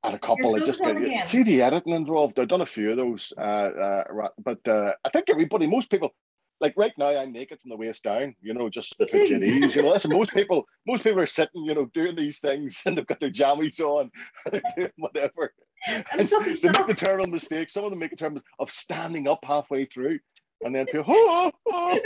At 0.02 0.14
a 0.14 0.18
couple, 0.18 0.56
I 0.56 0.60
just 0.60 0.82
see 1.30 1.42
the 1.42 1.60
editing 1.60 1.92
involved. 1.92 2.38
I've 2.38 2.48
done 2.48 2.62
a 2.62 2.66
few 2.66 2.90
of 2.90 2.96
those, 2.96 3.34
uh, 3.36 3.40
uh, 3.40 4.28
but 4.42 4.66
uh, 4.66 4.92
I 5.04 5.10
think 5.10 5.28
everybody, 5.28 5.66
most 5.66 5.90
people, 5.90 6.14
like 6.58 6.74
right 6.76 6.92
now 6.96 7.08
I'm 7.08 7.32
naked 7.32 7.60
from 7.60 7.68
the 7.68 7.76
waist 7.76 8.04
down, 8.04 8.34
you 8.40 8.54
know, 8.54 8.70
just 8.70 8.96
the 8.98 9.04
fidgeties. 9.04 9.74
You 9.74 9.82
know, 9.82 9.88
listen, 9.88 10.12
most 10.12 10.32
people 10.34 10.64
most 10.86 11.04
people 11.04 11.20
are 11.20 11.26
sitting, 11.26 11.64
you 11.64 11.74
know, 11.74 11.86
doing 11.92 12.16
these 12.16 12.38
things 12.38 12.80
and 12.86 12.96
they've 12.96 13.06
got 13.06 13.20
their 13.20 13.30
jammies 13.30 13.80
on, 13.80 14.10
they're 14.50 14.62
doing 14.76 14.92
whatever. 14.96 15.52
And 15.86 16.28
they 16.28 16.36
make 16.46 16.86
the 16.86 16.94
terrible 16.94 17.26
mistake. 17.26 17.70
Some 17.70 17.84
of 17.84 17.90
them 17.90 17.98
make 17.98 18.12
a 18.12 18.16
terrible 18.16 18.42
of 18.58 18.70
standing 18.70 19.26
up 19.26 19.44
halfway 19.44 19.86
through 19.86 20.18
and 20.62 20.74
then 20.74 20.86
people, 20.86 21.04
oh, 21.08 21.52
oh, 21.66 22.00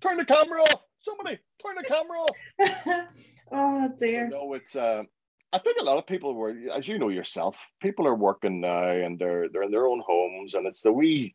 turn 0.00 0.16
the 0.16 0.24
camera 0.24 0.62
off. 0.62 0.86
Somebody 1.00 1.38
turn 1.64 1.76
the 1.76 1.84
camera 1.84 2.18
off. 2.18 3.08
oh 3.52 3.90
dear. 3.98 4.28
No, 4.28 4.54
it's 4.54 4.76
uh 4.76 5.02
I 5.54 5.58
think 5.58 5.76
a 5.78 5.84
lot 5.84 5.98
of 5.98 6.06
people 6.06 6.34
were, 6.34 6.54
as 6.72 6.88
you 6.88 6.98
know 6.98 7.10
yourself, 7.10 7.70
people 7.82 8.06
are 8.06 8.14
working 8.14 8.60
now 8.60 8.88
and 8.88 9.18
they're 9.18 9.48
they're 9.48 9.64
in 9.64 9.70
their 9.70 9.86
own 9.86 10.02
homes, 10.06 10.54
and 10.54 10.66
it's 10.66 10.82
the 10.82 10.92
wee 10.92 11.34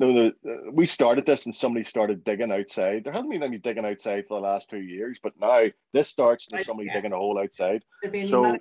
no, 0.00 0.12
the, 0.12 0.50
uh, 0.50 0.70
we 0.72 0.86
started 0.86 1.24
this 1.24 1.46
and 1.46 1.54
somebody 1.54 1.84
started 1.84 2.24
digging 2.24 2.50
outside. 2.50 3.04
There 3.04 3.12
hasn't 3.12 3.30
been 3.30 3.44
any 3.44 3.58
digging 3.58 3.84
outside 3.84 4.24
for 4.26 4.38
the 4.38 4.46
last 4.46 4.68
two 4.68 4.80
years, 4.80 5.20
but 5.22 5.34
now 5.40 5.66
this 5.92 6.08
starts 6.08 6.48
and 6.50 6.64
somebody 6.64 6.88
yeah. 6.88 6.94
digging 6.94 7.12
a 7.12 7.16
hole 7.16 7.38
outside. 7.38 7.84
So, 8.24 8.58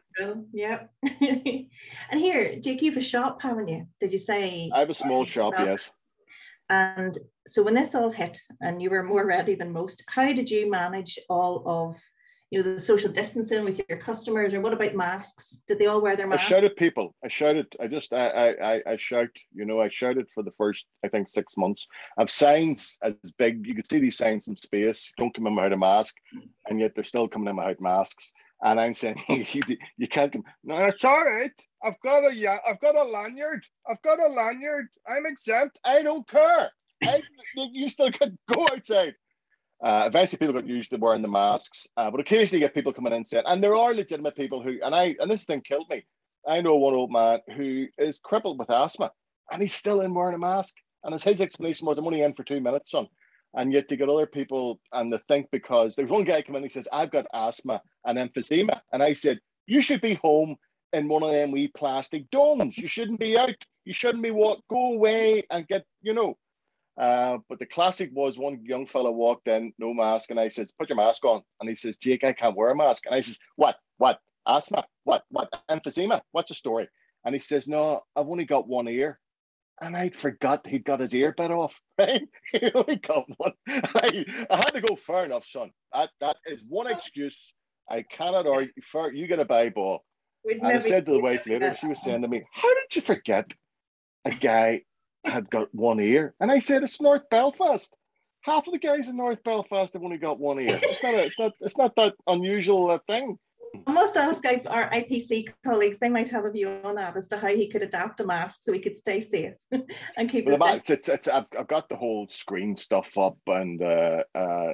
yeah. 0.51 0.83
and 1.03 1.67
here, 2.11 2.59
Jake, 2.59 2.83
you 2.83 2.91
have 2.91 3.01
a 3.01 3.05
shop, 3.05 3.41
haven't 3.41 3.67
you? 3.67 3.87
Did 3.99 4.11
you 4.11 4.19
say? 4.19 4.69
I 4.73 4.79
have 4.79 4.91
a 4.91 4.93
small 4.93 5.25
shop, 5.25 5.55
shop, 5.55 5.65
yes. 5.65 5.91
And 6.69 7.17
so 7.47 7.61
when 7.63 7.73
this 7.73 7.95
all 7.95 8.09
hit 8.09 8.37
and 8.61 8.81
you 8.81 8.89
were 8.89 9.03
more 9.03 9.25
ready 9.25 9.55
than 9.55 9.71
most, 9.71 10.03
how 10.07 10.31
did 10.31 10.49
you 10.49 10.69
manage 10.69 11.19
all 11.29 11.63
of 11.65 11.97
you 12.49 12.61
know 12.61 12.73
the 12.73 12.79
social 12.79 13.11
distancing 13.11 13.63
with 13.63 13.81
your 13.89 13.97
customers? 13.97 14.53
Or 14.53 14.61
what 14.61 14.73
about 14.73 14.93
masks? 14.93 15.63
Did 15.67 15.79
they 15.79 15.87
all 15.87 16.01
wear 16.01 16.15
their 16.15 16.27
masks? 16.27 16.45
i 16.45 16.49
shouted 16.49 16.75
people. 16.75 17.15
I 17.23 17.27
shouted 17.27 17.67
i 17.79 17.87
just 17.87 18.13
i 18.13 18.53
i 18.61 18.81
i 18.85 18.97
shout 18.97 19.29
you 19.53 19.65
know 19.65 19.81
i 19.81 19.89
shouted 19.89 20.27
for 20.33 20.43
the 20.43 20.51
first 20.51 20.85
i 21.03 21.07
think 21.07 21.29
six 21.29 21.57
months. 21.57 21.87
I've 22.17 22.29
signs 22.29 22.97
as 23.01 23.15
big 23.39 23.65
you 23.65 23.73
could 23.73 23.89
see 23.89 23.99
these 23.99 24.17
signs 24.17 24.47
in 24.47 24.55
space. 24.55 25.11
Don't 25.17 25.33
come 25.33 25.47
in 25.47 25.55
without 25.55 25.73
a 25.73 25.77
mask. 25.77 26.15
And 26.69 26.79
yet 26.79 26.93
they're 26.93 27.03
still 27.03 27.27
coming 27.27 27.49
in 27.49 27.55
without 27.55 27.81
masks. 27.81 28.31
And 28.63 28.79
i'm 28.79 28.93
saying 28.93 29.21
you, 29.29 29.63
you 29.97 30.07
can't 30.07 30.31
come 30.31 30.43
no 30.63 30.75
it's 30.85 31.03
all 31.03 31.25
right 31.25 31.51
i've 31.83 31.99
got 32.01 32.25
a 32.25 32.33
yeah 32.33 32.57
i've 32.67 32.79
got 32.79 32.95
a 32.95 33.03
lanyard 33.03 33.63
i've 33.89 34.01
got 34.01 34.19
a 34.19 34.27
lanyard 34.27 34.87
i'm 35.07 35.25
exempt 35.25 35.79
i 35.85 36.01
don't 36.01 36.27
care 36.27 36.69
I, 37.03 37.21
you 37.55 37.89
still 37.89 38.11
can 38.11 38.37
go 38.53 38.65
outside 38.71 39.15
uh, 39.83 40.05
eventually, 40.07 40.37
people 40.37 40.53
got 40.53 40.65
used 40.65 40.91
to 40.91 40.95
wearing 40.95 41.21
the 41.21 41.27
masks, 41.27 41.87
uh, 41.97 42.09
but 42.09 42.21
occasionally 42.21 42.61
you 42.61 42.65
get 42.65 42.73
people 42.73 42.93
coming 42.93 43.11
in 43.11 43.25
saying, 43.25 43.43
and 43.45 43.61
there 43.61 43.75
are 43.75 43.93
legitimate 43.93 44.33
people 44.33 44.63
who, 44.63 44.79
and 44.81 44.95
I, 44.95 45.13
and 45.19 45.29
this 45.29 45.43
thing 45.43 45.59
killed 45.59 45.89
me. 45.89 46.05
I 46.47 46.61
know 46.61 46.77
one 46.77 46.93
old 46.93 47.11
man 47.11 47.39
who 47.55 47.87
is 47.97 48.19
crippled 48.19 48.59
with 48.59 48.69
asthma, 48.69 49.11
and 49.51 49.61
he's 49.61 49.73
still 49.73 49.99
in 49.99 50.13
wearing 50.13 50.35
a 50.35 50.39
mask. 50.39 50.73
And 51.03 51.13
as 51.13 51.21
his 51.21 51.41
explanation 51.41 51.85
was, 51.85 51.97
"I'm 51.97 52.05
only 52.05 52.21
in 52.21 52.33
for 52.33 52.43
two 52.43 52.61
minutes, 52.61 52.91
son." 52.91 53.07
And 53.55 53.73
yet 53.73 53.91
you 53.91 53.97
get 53.97 54.07
other 54.07 54.25
people, 54.25 54.79
and 54.93 55.11
they 55.11 55.19
think 55.27 55.47
because 55.51 55.95
there's 55.95 56.09
one 56.09 56.23
guy 56.23 56.41
come 56.41 56.55
in, 56.55 56.63
he 56.63 56.69
says, 56.69 56.87
"I've 56.93 57.11
got 57.11 57.27
asthma 57.33 57.81
and 58.05 58.17
emphysema," 58.17 58.79
and 58.93 59.03
I 59.03 59.13
said, 59.13 59.41
"You 59.67 59.81
should 59.81 59.99
be 59.99 60.13
home 60.15 60.55
in 60.93 61.07
one 61.07 61.23
of 61.23 61.31
them 61.31 61.51
wee 61.51 61.67
plastic 61.67 62.29
domes. 62.31 62.77
You 62.77 62.87
shouldn't 62.87 63.19
be 63.19 63.37
out. 63.37 63.55
You 63.85 63.93
shouldn't 63.93 64.23
be 64.23 64.31
what. 64.31 64.59
Go 64.69 64.93
away 64.93 65.43
and 65.49 65.67
get, 65.67 65.85
you 66.01 66.13
know." 66.13 66.37
Uh, 66.95 67.39
but 67.49 67.57
the 67.57 67.65
classic 67.65 68.11
was 68.13 68.37
one 68.37 68.63
young 68.63 68.85
fella 68.85 69.11
walked 69.11 69.47
in, 69.47 69.73
no 69.79 69.93
mask, 69.93 70.29
and 70.29 70.39
I 70.39 70.49
says, 70.49 70.71
"Put 70.71 70.89
your 70.89 70.95
mask 70.95 71.25
on." 71.25 71.41
And 71.59 71.69
he 71.69 71.75
says, 71.75 71.97
"Jake, 71.97 72.23
I 72.23 72.33
can't 72.33 72.55
wear 72.55 72.69
a 72.69 72.75
mask." 72.75 73.05
And 73.05 73.15
I 73.15 73.21
says, 73.21 73.37
"What? 73.55 73.77
What? 73.97 74.19
Asthma? 74.47 74.85
What? 75.03 75.23
What? 75.29 75.49
Emphysema? 75.69 76.21
What's 76.31 76.49
the 76.49 76.55
story?" 76.55 76.87
And 77.25 77.33
he 77.33 77.39
says, 77.39 77.67
"No, 77.67 78.01
I've 78.15 78.29
only 78.29 78.45
got 78.45 78.67
one 78.67 78.87
ear." 78.87 79.19
And 79.81 79.97
I'd 79.97 80.15
forgot 80.15 80.67
he'd 80.67 80.85
got 80.85 80.99
his 80.99 81.15
ear 81.15 81.33
bit 81.35 81.51
off. 81.51 81.81
Right? 81.99 82.27
he 82.51 82.71
only 82.73 82.97
got 82.97 83.25
one. 83.37 83.53
I, 83.67 84.25
I 84.49 84.57
had 84.57 84.73
to 84.73 84.81
go 84.81 84.95
fair 84.95 85.25
enough, 85.25 85.45
son. 85.45 85.71
That 85.93 86.11
that 86.21 86.37
is 86.45 86.63
one 86.67 86.87
excuse 86.87 87.53
I 87.89 88.03
cannot 88.03 88.47
argue. 88.47 88.71
For, 88.81 89.11
you 89.13 89.27
get 89.27 89.39
a 89.39 89.45
buy 89.45 89.69
ball. 89.69 90.03
We'd 90.45 90.57
and 90.57 90.67
I 90.67 90.79
said 90.79 91.05
to 91.05 91.13
the 91.13 91.21
wife 91.21 91.47
later, 91.47 91.75
she 91.75 91.87
was 91.87 92.01
saying 92.01 92.21
to 92.21 92.27
me, 92.27 92.43
How 92.51 92.67
did 92.67 92.95
you 92.95 93.01
forget 93.01 93.53
a 94.25 94.31
guy 94.31 94.83
had 95.25 95.49
got 95.49 95.73
one 95.73 95.99
ear? 95.99 96.33
And 96.39 96.51
I 96.51 96.59
said, 96.59 96.83
It's 96.83 97.01
North 97.01 97.29
Belfast. 97.29 97.93
Half 98.41 98.67
of 98.67 98.73
the 98.73 98.79
guys 98.79 99.07
in 99.07 99.15
North 99.15 99.41
Belfast 99.43 99.93
have 99.93 100.03
only 100.03 100.17
got 100.17 100.39
one 100.39 100.59
ear. 100.59 100.79
It's 100.83 101.01
not 101.01 101.13
a, 101.13 101.25
it's 101.25 101.39
not 101.39 101.51
it's 101.61 101.77
not 101.77 101.95
that 101.95 102.15
unusual 102.27 102.91
a 102.91 102.99
thing. 102.99 103.37
I 103.87 103.91
must 103.91 104.17
ask 104.17 104.43
our 104.45 104.89
IPC 104.91 105.49
colleagues, 105.65 105.97
they 105.97 106.09
might 106.09 106.29
have 106.29 106.45
a 106.45 106.51
view 106.51 106.69
on 106.83 106.95
that 106.95 107.17
as 107.17 107.27
to 107.29 107.37
how 107.37 107.47
he 107.47 107.67
could 107.67 107.81
adapt 107.81 108.19
a 108.19 108.25
mask 108.25 108.61
so 108.63 108.71
he 108.71 108.79
could 108.79 108.95
stay 108.95 109.19
safe 109.19 109.53
and 110.17 110.29
keep 110.29 110.45
well, 110.45 110.75
it's, 110.75 110.91
it's, 110.91 111.09
it's, 111.09 111.27
I've, 111.27 111.47
I've 111.57 111.67
got 111.67 111.89
the 111.89 111.95
whole 111.95 112.27
screen 112.29 112.75
stuff 112.75 113.17
up 113.17 113.37
and 113.47 113.81
uh, 113.81 114.23
uh, 114.35 114.73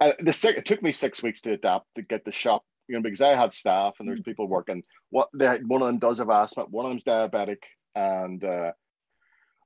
uh, 0.00 0.12
the 0.20 0.54
it 0.56 0.64
took 0.64 0.82
me 0.82 0.92
six 0.92 1.22
weeks 1.22 1.40
to 1.42 1.52
adapt 1.52 1.86
to 1.96 2.02
get 2.02 2.24
the 2.24 2.32
shop, 2.32 2.64
you 2.88 2.96
know, 2.96 3.02
because 3.02 3.20
I 3.20 3.34
had 3.34 3.52
staff 3.52 3.96
and 3.98 4.08
there's 4.08 4.20
mm. 4.20 4.26
people 4.26 4.48
working. 4.48 4.82
What 5.10 5.28
they, 5.34 5.58
one 5.58 5.82
of 5.82 5.88
them 5.88 5.98
does 5.98 6.18
have 6.18 6.30
asthma, 6.30 6.64
one 6.64 6.86
of 6.86 6.90
them's 6.90 7.04
diabetic, 7.04 7.58
and 7.94 8.42
uh, 8.44 8.72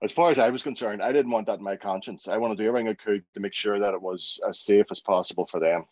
as 0.02 0.12
far 0.12 0.30
as 0.30 0.38
I 0.38 0.50
was 0.50 0.62
concerned, 0.62 1.02
I 1.02 1.12
didn't 1.12 1.30
want 1.30 1.46
that 1.46 1.58
in 1.58 1.64
my 1.64 1.76
conscience. 1.76 2.28
I 2.28 2.38
wanted 2.38 2.56
to 2.58 2.62
do 2.62 2.68
everything 2.68 2.88
I 2.88 2.94
could 2.94 3.24
to 3.34 3.40
make 3.40 3.54
sure 3.54 3.78
that 3.78 3.94
it 3.94 4.00
was 4.00 4.40
as 4.48 4.60
safe 4.60 4.86
as 4.90 5.00
possible 5.00 5.46
for 5.46 5.60
them. 5.60 5.84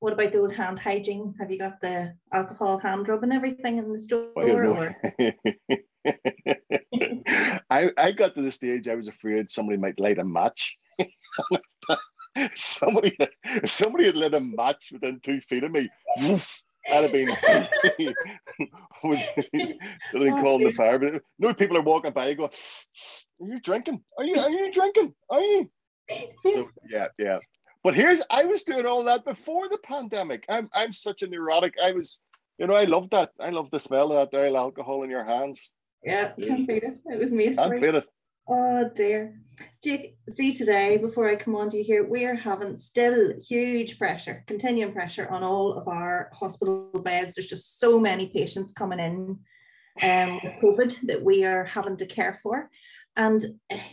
What 0.00 0.14
about 0.14 0.32
the 0.32 0.40
old 0.40 0.52
hand 0.52 0.78
hygiene? 0.78 1.34
Have 1.38 1.50
you 1.50 1.58
got 1.58 1.80
the 1.80 2.14
alcohol 2.32 2.78
hand 2.78 3.08
rub 3.08 3.22
and 3.22 3.32
everything 3.32 3.78
in 3.78 3.92
the 3.92 3.98
store? 3.98 4.30
Or? 4.34 4.96
I, 7.70 7.90
I 7.96 8.12
got 8.12 8.34
to 8.34 8.42
the 8.42 8.52
stage 8.52 8.88
I 8.88 8.94
was 8.94 9.08
afraid 9.08 9.50
somebody 9.50 9.78
might 9.78 10.00
light 10.00 10.18
a 10.18 10.24
match. 10.24 10.76
somebody 12.56 13.16
if 13.44 13.70
somebody 13.70 14.06
had 14.06 14.16
lit 14.16 14.34
a 14.34 14.40
match 14.40 14.90
within 14.92 15.20
two 15.20 15.40
feet 15.40 15.64
of 15.64 15.72
me, 15.72 15.88
I'd 16.90 17.02
have 17.02 17.12
been 17.12 17.28
calling 19.00 20.64
the 20.64 20.72
fire. 20.76 20.98
But 20.98 21.22
no 21.38 21.54
people 21.54 21.76
are 21.76 21.82
walking 21.82 22.12
by, 22.12 22.28
You 22.28 22.36
go, 22.36 22.44
Are 22.44 23.46
you 23.46 23.60
drinking? 23.60 24.02
Are 24.18 24.24
you 24.24 24.38
are 24.38 24.50
you 24.50 24.72
drinking? 24.72 25.14
Are 25.30 25.40
you? 25.40 25.70
So, 26.42 26.68
yeah, 26.88 27.08
yeah. 27.18 27.38
But 27.84 27.94
here's 27.94 28.22
I 28.30 28.44
was 28.44 28.62
doing 28.62 28.86
all 28.86 29.04
that 29.04 29.24
before 29.24 29.68
the 29.68 29.78
pandemic. 29.78 30.44
I'm 30.48 30.68
I'm 30.72 30.92
such 30.92 31.22
a 31.22 31.28
neurotic. 31.28 31.74
I 31.82 31.92
was, 31.92 32.20
you 32.58 32.66
know, 32.66 32.74
I 32.74 32.84
love 32.84 33.10
that. 33.10 33.30
I 33.40 33.50
love 33.50 33.70
the 33.70 33.80
smell 33.80 34.12
of 34.12 34.30
that 34.30 34.36
dial 34.36 34.56
alcohol 34.56 35.02
in 35.02 35.10
your 35.10 35.24
hands. 35.24 35.60
Yeah, 36.04 36.32
can't 36.40 36.66
beat 36.66 36.82
it. 36.82 36.98
It 37.06 37.18
was 37.18 37.32
made 37.32 37.56
can't 37.56 37.72
for 37.72 37.80
beat 37.80 37.94
it. 37.94 38.04
Oh 38.48 38.90
dear. 38.94 39.38
Jake, 39.82 40.16
see 40.28 40.52
today, 40.52 40.96
before 40.96 41.28
I 41.28 41.36
come 41.36 41.54
on 41.54 41.70
to 41.70 41.78
you 41.78 41.84
here, 41.84 42.06
we 42.08 42.24
are 42.24 42.34
having 42.34 42.76
still 42.76 43.34
huge 43.40 43.98
pressure, 43.98 44.42
continuing 44.46 44.92
pressure 44.92 45.28
on 45.28 45.42
all 45.42 45.74
of 45.74 45.86
our 45.86 46.30
hospital 46.32 46.88
beds. 47.04 47.34
There's 47.34 47.46
just 47.46 47.78
so 47.78 48.00
many 48.00 48.28
patients 48.28 48.72
coming 48.72 48.98
in 48.98 49.38
um, 50.02 50.40
with 50.42 50.54
COVID 50.60 51.06
that 51.06 51.22
we 51.22 51.44
are 51.44 51.64
having 51.64 51.96
to 51.98 52.06
care 52.06 52.38
for. 52.42 52.70
And, 53.16 53.44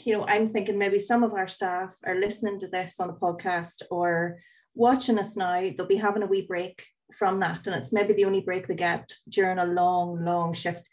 you 0.03 0.13
know, 0.13 0.25
I'm 0.27 0.47
thinking 0.47 0.77
maybe 0.77 0.97
some 0.97 1.23
of 1.23 1.33
our 1.33 1.47
staff 1.47 1.93
are 2.05 2.19
listening 2.19 2.59
to 2.59 2.67
this 2.67 2.99
on 2.99 3.09
a 3.09 3.13
podcast 3.13 3.83
or 3.91 4.39
watching 4.75 5.19
us 5.19 5.35
now. 5.35 5.59
They'll 5.59 5.85
be 5.85 5.97
having 5.97 6.23
a 6.23 6.27
wee 6.27 6.47
break 6.47 6.83
from 7.13 7.39
that. 7.41 7.67
And 7.67 7.75
it's 7.75 7.91
maybe 7.91 8.13
the 8.13 8.25
only 8.25 8.41
break 8.41 8.67
they 8.67 8.75
get 8.75 9.11
during 9.27 9.59
a 9.59 9.65
long, 9.65 10.23
long 10.23 10.53
shift 10.53 10.89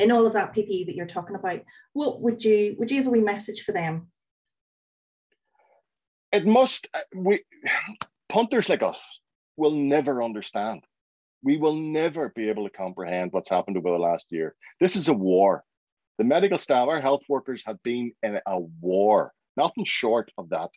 in 0.00 0.10
all 0.10 0.26
of 0.26 0.32
that 0.32 0.54
PPE 0.54 0.86
that 0.86 0.94
you're 0.94 1.06
talking 1.06 1.36
about. 1.36 1.60
What 1.92 2.20
would 2.22 2.42
you 2.42 2.74
would 2.78 2.90
you 2.90 2.98
have 2.98 3.06
a 3.06 3.10
wee 3.10 3.20
message 3.20 3.62
for 3.62 3.72
them? 3.72 4.08
It 6.32 6.46
must 6.46 6.88
uh, 6.94 7.00
we 7.14 7.42
punters 8.28 8.68
like 8.68 8.82
us 8.82 9.20
will 9.56 9.72
never 9.72 10.22
understand. 10.22 10.82
We 11.42 11.56
will 11.56 11.76
never 11.76 12.30
be 12.30 12.48
able 12.48 12.64
to 12.64 12.76
comprehend 12.76 13.32
what's 13.32 13.48
happened 13.48 13.76
over 13.76 13.90
the 13.90 13.98
last 13.98 14.26
year. 14.30 14.54
This 14.78 14.96
is 14.96 15.08
a 15.08 15.14
war. 15.14 15.64
The 16.18 16.24
medical 16.24 16.58
staff, 16.58 16.88
our 16.88 17.00
health 17.00 17.22
workers 17.28 17.62
have 17.66 17.82
been 17.82 18.12
in 18.22 18.38
a 18.46 18.60
war, 18.60 19.32
nothing 19.56 19.84
short 19.84 20.30
of 20.36 20.50
that. 20.50 20.70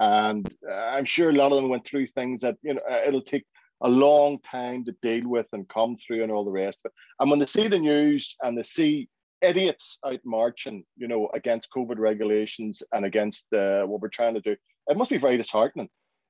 And 0.00 0.48
uh, 0.68 0.74
I'm 0.74 1.04
sure 1.04 1.30
a 1.30 1.34
lot 1.34 1.52
of 1.52 1.56
them 1.56 1.68
went 1.68 1.84
through 1.84 2.08
things 2.08 2.40
that, 2.40 2.56
you 2.62 2.74
know, 2.74 2.80
uh, 2.88 3.02
it'll 3.06 3.22
take 3.22 3.44
a 3.82 3.88
long 3.88 4.38
time 4.40 4.84
to 4.84 4.94
deal 5.02 5.28
with 5.28 5.46
and 5.52 5.68
come 5.68 5.96
through 5.96 6.22
and 6.22 6.32
all 6.32 6.44
the 6.44 6.50
rest. 6.50 6.78
But 6.82 6.92
and 7.20 7.30
when 7.30 7.38
they 7.38 7.46
see 7.46 7.68
the 7.68 7.78
news 7.78 8.36
and 8.42 8.56
they 8.56 8.62
see 8.62 9.08
idiots 9.40 9.98
out 10.04 10.20
marching, 10.24 10.84
you 10.96 11.08
know, 11.08 11.28
against 11.34 11.70
COVID 11.76 11.98
regulations 11.98 12.82
and 12.92 13.04
against 13.04 13.46
uh, 13.52 13.82
what 13.84 14.00
we're 14.00 14.08
trying 14.08 14.34
to 14.34 14.40
do, 14.40 14.56
it 14.88 14.96
must 14.96 15.10
be 15.10 15.18
very 15.18 15.36
disheartening. 15.36 15.88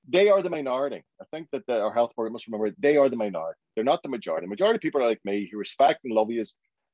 They 0.09 0.31
are 0.31 0.43
the 0.43 0.51
minority. 0.51 1.03
I 1.21 1.25
think 1.33 1.49
that 1.53 1.67
the, 1.67 1.83
our 1.83 1.93
health 1.93 2.13
board 2.17 2.33
must 2.33 2.47
remember 2.47 2.75
they 2.79 2.97
are 2.97 3.09
the 3.09 3.17
minority. 3.17 3.59
They're 3.75 3.85
not 3.85 4.03
the 4.03 4.09
majority. 4.09 4.47
The 4.47 4.51
majority 4.51 4.77
of 4.77 4.83
people 4.83 5.03
are 5.03 5.09
like 5.09 5.21
me 5.25 5.49
who 5.51 5.59
respect 5.59 6.01
and 6.05 6.15
love 6.15 6.31
you 6.31 6.45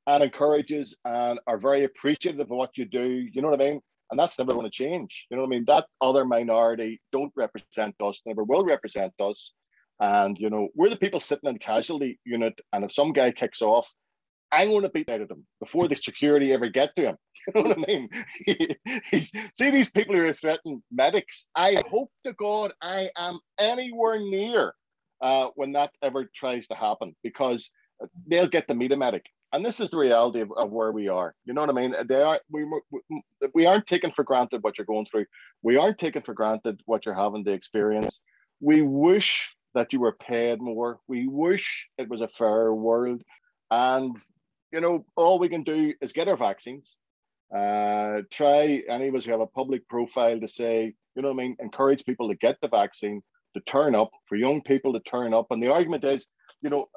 and 0.06 0.23
encourages 0.23 0.96
and 1.04 1.38
are 1.46 1.58
very 1.58 1.84
appreciative 1.84 2.40
of 2.40 2.49
what 2.49 2.76
you 2.76 2.84
do. 2.84 3.26
You 3.32 3.42
know 3.42 3.50
what 3.50 3.61
I 3.61 3.70
mean? 3.70 3.80
And 4.11 4.18
that's 4.18 4.38
never 4.38 4.52
going 4.52 4.66
to 4.66 4.70
change. 4.70 5.26
You 5.30 5.37
know 5.37 5.44
what 5.44 5.49
I 5.49 5.50
mean? 5.50 5.64
That 5.66 5.87
other 6.00 6.25
minority 6.25 7.00
don't 7.12 7.32
represent 7.37 7.94
us, 8.00 8.23
never 8.26 8.44
will 8.44 8.64
represent 8.64 9.12
us. 9.18 9.52
And 10.00 10.36
you 10.38 10.50
know, 10.50 10.68
we're 10.74 10.90
the 10.90 10.96
people 10.96 11.20
sitting 11.20 11.48
in 11.48 11.54
the 11.54 11.60
casualty 11.60 12.18
unit, 12.24 12.58
and 12.72 12.84
if 12.84 12.92
some 12.92 13.12
guy 13.12 13.32
kicks 13.32 13.62
off, 13.62 13.92
I'm 14.50 14.68
going 14.68 14.82
to 14.82 14.90
beat 14.90 15.08
out 15.08 15.20
of 15.20 15.28
them 15.28 15.46
before 15.60 15.88
the 15.88 15.96
security 15.96 16.52
ever 16.52 16.68
get 16.68 16.94
to 16.96 17.02
him. 17.02 17.16
You 17.54 17.62
know 17.62 17.68
what 17.68 17.78
I 17.78 17.84
mean? 17.86 18.08
see 19.54 19.68
these 19.68 19.90
people 19.90 20.14
who 20.14 20.22
are 20.22 20.32
threatening 20.32 20.82
medics. 20.90 21.44
I 21.54 21.82
hope 21.90 22.10
to 22.24 22.32
God 22.32 22.72
I 22.80 23.10
am 23.18 23.38
anywhere 23.58 24.18
near 24.18 24.72
uh, 25.20 25.48
when 25.54 25.72
that 25.72 25.90
ever 26.00 26.30
tries 26.34 26.66
to 26.68 26.74
happen 26.74 27.14
because 27.22 27.70
they'll 28.26 28.46
get 28.46 28.66
to 28.68 28.74
meet 28.74 28.92
a 28.92 28.96
medic 28.96 29.26
and 29.54 29.64
this 29.64 29.78
is 29.78 29.90
the 29.90 29.98
reality 29.98 30.40
of, 30.40 30.50
of 30.56 30.72
where 30.72 30.90
we 30.90 31.08
are. 31.08 31.32
You 31.44 31.54
know 31.54 31.60
what 31.60 31.70
I 31.70 31.74
mean? 31.74 31.94
They 32.08 32.20
are 32.20 32.40
we, 32.50 32.66
we 33.54 33.66
aren't 33.66 33.86
taking 33.86 34.10
for 34.10 34.24
granted 34.24 34.64
what 34.64 34.76
you're 34.76 34.84
going 34.84 35.06
through. 35.06 35.26
We 35.62 35.76
aren't 35.76 35.98
taking 35.98 36.22
for 36.22 36.34
granted 36.34 36.80
what 36.86 37.06
you're 37.06 37.14
having 37.14 37.44
to 37.44 37.52
experience. 37.52 38.18
We 38.60 38.82
wish 38.82 39.54
that 39.74 39.92
you 39.92 40.00
were 40.00 40.12
paid 40.12 40.60
more. 40.60 41.00
We 41.08 41.26
wish 41.26 41.88
it 41.98 42.08
was 42.08 42.20
a 42.20 42.28
fair 42.28 42.72
world. 42.72 43.22
And 43.70 44.16
you 44.72 44.80
know, 44.80 45.06
all 45.16 45.38
we 45.38 45.48
can 45.48 45.62
do 45.62 45.94
is 46.00 46.12
get 46.12 46.28
our 46.28 46.36
vaccines. 46.36 46.96
Uh, 47.54 48.22
try 48.30 48.82
any 48.88 49.06
of 49.06 49.14
us 49.14 49.24
who 49.24 49.30
have 49.30 49.40
a 49.40 49.46
public 49.46 49.88
profile 49.88 50.40
to 50.40 50.48
say, 50.48 50.92
you 51.14 51.22
know 51.22 51.28
what 51.28 51.40
I 51.40 51.44
mean, 51.44 51.56
encourage 51.60 52.04
people 52.04 52.28
to 52.28 52.34
get 52.34 52.56
the 52.60 52.68
vaccine, 52.68 53.22
to 53.54 53.60
turn 53.60 53.94
up, 53.94 54.10
for 54.28 54.34
young 54.34 54.62
people 54.62 54.92
to 54.92 55.00
turn 55.00 55.32
up. 55.32 55.46
And 55.50 55.62
the 55.62 55.72
argument 55.72 56.02
is, 56.02 56.26
you 56.60 56.70
know, 56.70 56.88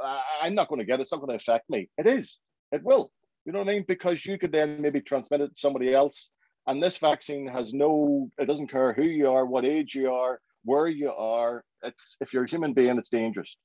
I'm 0.42 0.56
not 0.56 0.70
going 0.70 0.80
to 0.80 0.86
get 0.86 1.00
it, 1.00 1.04
it's 1.04 1.12
not 1.12 1.22
going 1.22 1.38
to 1.38 1.44
affect 1.44 1.70
me. 1.70 1.88
It 2.00 2.08
is. 2.08 2.40
It 2.72 2.82
will. 2.84 3.12
You 3.46 3.54
know 3.54 3.60
what 3.60 3.70
I 3.70 3.74
mean? 3.74 3.86
Because 3.88 4.26
you 4.26 4.40
could 4.40 4.52
then 4.52 4.82
maybe 4.82 5.02
transmit 5.02 5.42
it 5.42 5.50
to 5.50 5.60
somebody 5.60 5.94
else. 5.94 6.32
And 6.66 6.82
this 6.82 6.98
vaccine 6.98 7.48
has 7.48 7.74
no, 7.74 8.32
it 8.40 8.46
doesn't 8.46 8.72
care 8.72 8.94
who 8.94 9.04
you 9.04 9.30
are, 9.30 9.46
what 9.46 9.66
age 9.66 9.94
you 9.94 10.12
are, 10.12 10.40
where 10.68 10.88
you 10.88 11.12
are. 11.12 11.64
It's 11.84 12.18
if 12.22 12.34
you're 12.34 12.44
a 12.44 12.50
human 12.50 12.74
being, 12.74 12.98
it's 12.98 13.10
dangerous. 13.10 13.56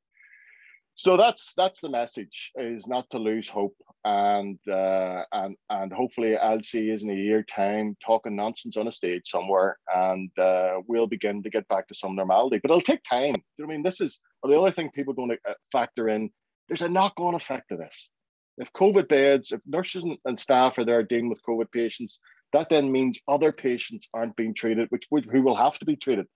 So 0.94 1.16
that's 1.16 1.54
that's 1.54 1.80
the 1.80 1.88
message: 1.88 2.52
is 2.54 2.86
not 2.86 3.06
to 3.10 3.18
lose 3.18 3.48
hope, 3.48 3.74
and 4.04 4.58
uh, 4.68 5.22
and 5.32 5.56
and 5.68 5.92
hopefully 5.92 6.36
I'll 6.36 6.62
see 6.62 6.84
you 6.84 6.94
in 6.94 7.10
a 7.10 7.14
year 7.14 7.42
time 7.42 7.96
talking 8.04 8.36
nonsense 8.36 8.76
on 8.76 8.88
a 8.88 8.92
stage 8.92 9.22
somewhere, 9.26 9.78
and 9.92 10.30
uh, 10.38 10.80
we'll 10.86 11.06
begin 11.06 11.42
to 11.42 11.50
get 11.50 11.66
back 11.68 11.88
to 11.88 11.94
some 11.94 12.14
normality. 12.14 12.60
But 12.62 12.70
it'll 12.70 12.82
take 12.82 13.02
time. 13.02 13.34
You 13.56 13.64
know 13.64 13.72
I 13.72 13.74
mean? 13.74 13.82
This 13.82 14.00
is 14.00 14.20
the 14.42 14.58
other 14.58 14.70
thing 14.70 14.90
people 14.90 15.12
are 15.12 15.22
going 15.22 15.30
to 15.30 15.56
factor 15.72 16.08
in. 16.08 16.30
There's 16.68 16.82
a 16.82 16.88
knock-on 16.88 17.34
effect 17.34 17.68
to 17.70 17.76
this 17.76 18.10
if 18.58 18.72
COVID 18.72 19.08
beds, 19.08 19.52
if 19.52 19.60
nurses 19.66 20.04
and 20.24 20.38
staff 20.38 20.78
are 20.78 20.84
there 20.84 21.02
dealing 21.02 21.28
with 21.28 21.42
COVID 21.42 21.70
patients, 21.72 22.20
that 22.52 22.68
then 22.68 22.92
means 22.92 23.18
other 23.26 23.50
patients 23.52 24.08
aren't 24.12 24.36
being 24.36 24.54
treated, 24.54 24.88
which 24.90 25.06
would, 25.10 25.24
who 25.24 25.42
will 25.42 25.56
have 25.56 25.78
to 25.78 25.84
be 25.84 25.96
treated. 25.96 26.26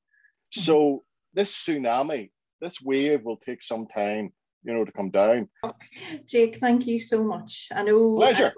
So 0.64 1.04
this 1.34 1.56
tsunami, 1.56 2.30
this 2.60 2.80
wave 2.80 3.24
will 3.24 3.36
take 3.36 3.62
some 3.62 3.86
time, 3.86 4.32
you 4.64 4.74
know, 4.74 4.84
to 4.84 4.92
come 4.92 5.10
down. 5.10 5.48
Jake, 6.26 6.58
thank 6.58 6.86
you 6.86 6.98
so 6.98 7.22
much. 7.22 7.68
I 7.74 7.82
know 7.82 8.16
pleasure. 8.16 8.52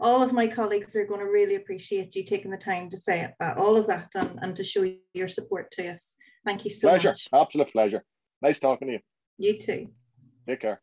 all 0.00 0.22
of 0.22 0.32
my 0.32 0.46
colleagues 0.46 0.96
are 0.96 1.06
going 1.06 1.20
to 1.20 1.26
really 1.26 1.54
appreciate 1.56 2.14
you 2.16 2.24
taking 2.24 2.50
the 2.50 2.56
time 2.56 2.90
to 2.90 2.96
say 2.96 3.28
that, 3.38 3.56
all 3.56 3.76
of 3.76 3.86
that, 3.86 4.10
and, 4.14 4.38
and 4.42 4.56
to 4.56 4.64
show 4.64 4.90
your 5.14 5.28
support 5.28 5.70
to 5.72 5.88
us. 5.88 6.14
Thank 6.44 6.64
you 6.64 6.70
so 6.70 6.88
pleasure. 6.88 7.10
much. 7.10 7.28
Pleasure, 7.30 7.42
absolute 7.42 7.72
pleasure. 7.72 8.04
Nice 8.42 8.58
talking 8.58 8.88
to 8.88 8.94
you. 8.94 9.00
You 9.38 9.58
too. 9.58 9.88
Take 10.48 10.60
care. 10.60 10.80